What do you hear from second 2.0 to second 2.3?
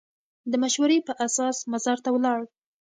ته